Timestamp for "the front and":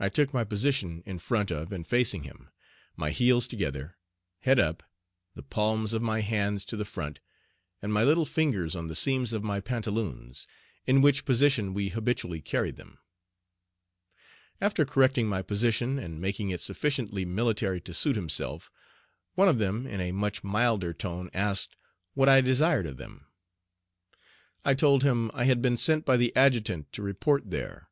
6.78-7.92